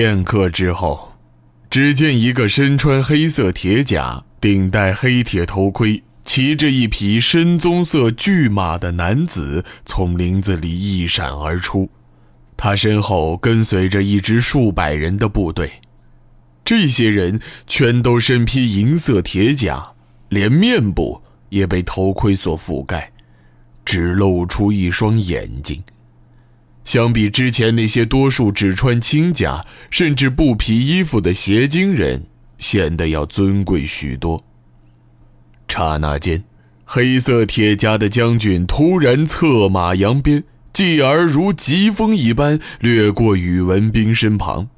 [0.00, 1.14] 片刻之后，
[1.68, 11.90] 只见一个身穿黑色铁甲、顶戴黑铁头盔、骑着一匹深棕色巨马的男子从林子里一闪而出，
[12.56, 15.68] 他身后跟随着一支数百人的部队。
[16.64, 19.94] 这些人全都身披银色铁甲，
[20.28, 23.10] 连面部也被头盔所覆盖，
[23.84, 25.82] 只露出一双眼睛。
[26.88, 32.24] 相比之前那些多数只穿轻甲甚至布皮衣服的邪精人，
[32.56, 34.42] 显得要尊贵许多。
[35.68, 36.44] 刹那间，
[36.86, 44.70] 黑色铁甲的将军突然策马扬鞭，继而如疾风一般掠过宇文兵身旁。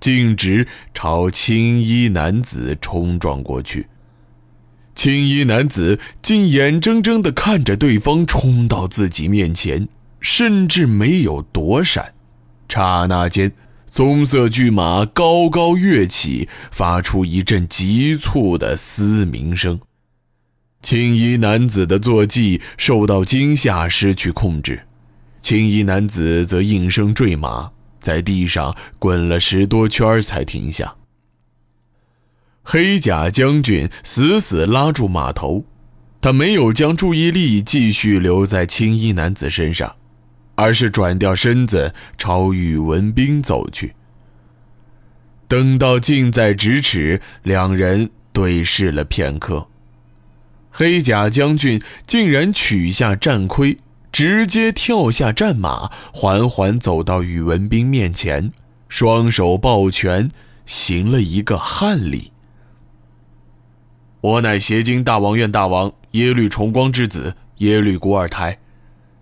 [0.00, 3.88] 径直朝青衣男子冲撞过去，
[4.94, 9.86] 青衣男子竟眼睁睁地看着对方冲到自己面前，
[10.20, 12.14] 甚至没有躲闪。
[12.68, 13.52] 刹那间，
[13.90, 19.80] 棕色巨马高高跃起，发出一阵急促的嘶鸣声。
[20.82, 24.82] 青衣男子的坐骑受到惊吓，失去控制，
[25.42, 27.70] 青衣男子则应声坠马。
[28.00, 30.94] 在地上滚了十多圈才停下。
[32.62, 35.64] 黑甲将军死死拉住马头，
[36.20, 39.96] 他没有将注意力继续留在青衣男子身上，
[40.58, 43.94] 而是转掉身子朝宇文斌走去。
[45.46, 49.68] 等到近在咫尺，两人对视了片刻，
[50.68, 53.78] 黑甲将军竟然取下战盔。
[54.10, 58.52] 直接跳下战马，缓缓走到宇文斌面前，
[58.88, 60.30] 双手抱拳，
[60.66, 62.32] 行了一个汉礼。
[64.22, 68.58] 我乃邪经大王院大王耶律重光之子耶律古尔台，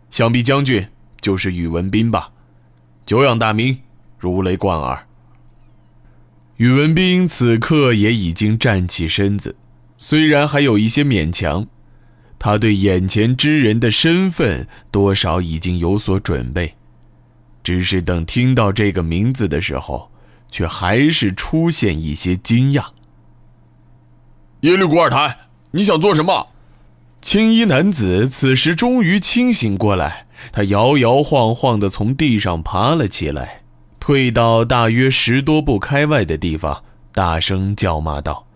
[0.08, 0.86] 想必将军
[1.26, 2.30] 就是宇文斌吧？
[3.04, 3.80] 久仰大名，
[4.16, 5.08] 如雷贯耳。
[6.58, 9.56] 宇文斌此刻也已经站起身子，
[9.96, 11.66] 虽然还有一些勉强。
[12.38, 16.76] 他对眼前之人的身份多少已经有所准备，
[17.64, 20.12] 只是等听到这个名字的时候，
[20.48, 22.84] 却还是出现一些惊讶。
[24.60, 26.50] 耶律古尔台，你想做什么？
[27.20, 33.62] 青衣男子此时终于清醒过来，他摇摇晃晃地从地上爬了起来，
[33.98, 38.46] 退到大约十多步开外的地方，大声叫骂道。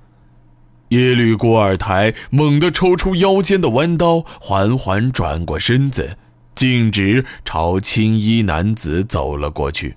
[0.88, 6.16] 耶律古尔台猛地抽出腰间的弯刀，缓缓转过身子，
[6.54, 9.94] 径直朝青衣男子走了过去。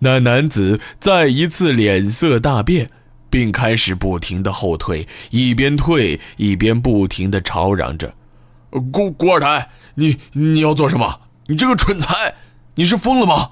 [0.00, 2.90] 那男子再一次脸色大变，
[3.30, 8.12] 并开始不停的后退，一边退一边不停的吵嚷着
[8.92, 11.20] ：“古古尔台，你你要做什么？
[11.48, 12.34] 你这个蠢材，
[12.76, 13.50] 你是疯了吗？”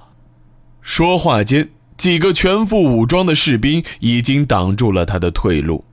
[0.81, 5.83] 说话间，几个全副武装的士兵已经挡住了他的退路。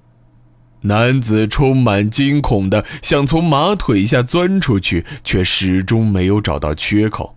[0.83, 7.37] 男子充满惊恐的想从马腿下钻出去，却始终没有找到缺口。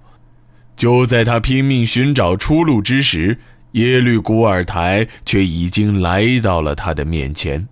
[0.75, 3.39] 就在他拼命寻找出路之时，
[3.73, 7.67] 耶律古尔台却已经来到了他的面前。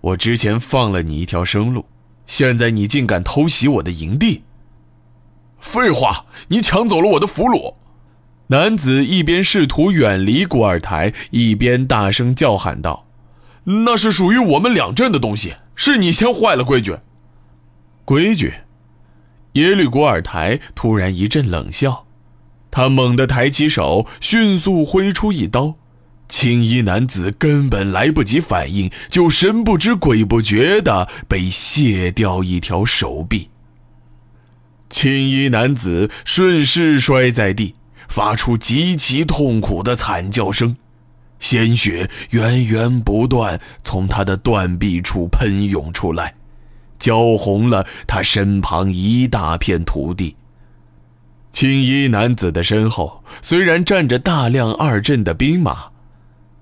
[0.00, 1.86] 我之前放了你一条生路，
[2.28, 4.44] 现在你竟敢偷袭我的营地！
[5.58, 7.74] 废话，你抢走了我的俘虏！
[8.48, 13.06] 男子一边试图远离古尔台，一边大声叫喊道。
[13.64, 16.98] 那是属于我们两镇的东西，是你先坏了规矩。
[18.04, 18.54] 规矩？
[19.52, 22.06] 耶律古尔台突然一阵冷笑，
[22.70, 25.74] 他猛地抬起手，迅速挥出一刀。
[26.28, 33.48] 青衣男子根本来不及反应，就神不知鬼不觉的被卸掉一条手臂。
[34.90, 37.74] 青衣男子顺势摔在地，
[38.08, 40.76] 发出极其痛苦的惨叫声。
[41.40, 46.34] 鲜血源源不断从他的断臂处喷涌出来，
[46.98, 50.34] 浇红了他身旁一大片土地。
[51.52, 55.86] 青衣男子的身后虽然站着大量二阵的兵马，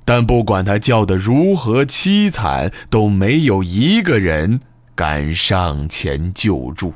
[0.06, 4.61] 但不管他叫得如何凄惨，都没有一个人
[4.94, 6.94] 敢上前救助。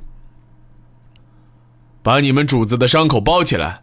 [2.03, 3.83] 把你们主子的伤口包起来！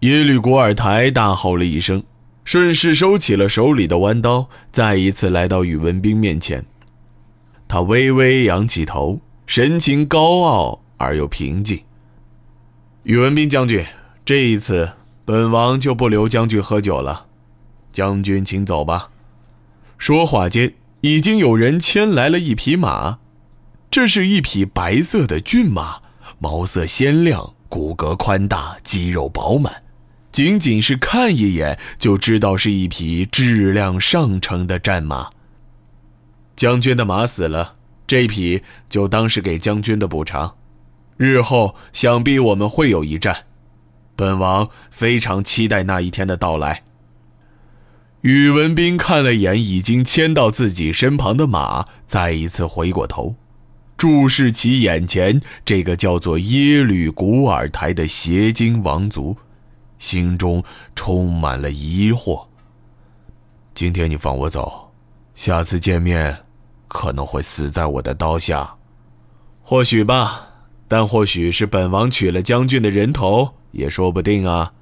[0.00, 2.04] 耶律古尔台大吼了一声。
[2.42, 6.64] 顺势收起了手里的弯刀，再一次来到宇文斌面前。
[7.68, 11.80] 他微微仰起头，神情高傲而又平静。
[13.04, 13.84] 宇文斌将军，
[14.24, 14.90] 这一次
[15.24, 17.26] 本王就不留将军喝酒了，
[17.92, 19.10] 将军请走吧。
[19.98, 23.18] 说话间，已经有人牵来了一匹马，
[23.90, 26.00] 这是一匹白色的骏马，
[26.38, 29.82] 毛色鲜亮，骨骼宽大，肌肉饱满。
[30.32, 35.28] 仅仅是看一眼就知道是一匹质量上乘的战马。
[36.54, 37.74] 将军的马死了，
[38.06, 40.56] 这匹就当是给将军的补偿。
[41.16, 43.44] 日后想必我们会有一战，
[44.14, 46.84] 本王非常期待那一天的到来。
[48.22, 53.34] 宇文斌看了眼已经牵到自己身旁的马，再一次回过头，
[53.96, 59.36] 注视起眼前这个叫做耶律古尔台的邪精王族，
[59.98, 60.62] 心中
[60.94, 62.46] 充满了疑惑。
[63.72, 64.92] 今天你放我走，
[65.34, 66.44] 下次见面
[66.88, 68.74] 可能会死在我的刀下，
[69.62, 70.48] 或许吧。
[70.86, 74.72] 但或许是本王取了将军的人头，也说不定啊。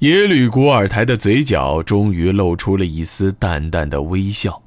[0.00, 4.62] 耶律古尔台的嘴角终于露出了一丝淡淡的微笑。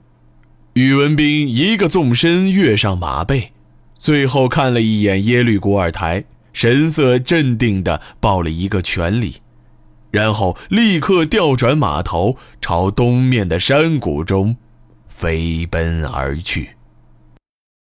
[0.73, 3.51] 宇文斌一个纵身跃上马背，
[3.99, 9.41] 最后看了一眼耶律古尔台，神色镇定地抱了一个拳礼，
[10.09, 14.55] 然后立刻调转马头，朝东面的山谷中
[15.07, 16.76] 飞奔而去。